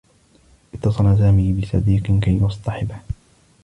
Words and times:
اتّصل 0.73 1.17
سامي 1.17 1.53
بصديق 1.53 2.03
كي 2.19 2.37
يصطحبه. 2.45 2.95